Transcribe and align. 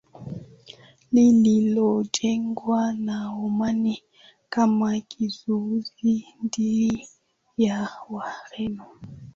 lililojengwa 1.11 2.93
na 2.93 3.29
Omani 3.31 4.03
kama 4.49 4.99
kizuizi 4.99 6.25
dhidi 6.43 7.07
ya 7.57 7.89
Wareno 8.09 8.85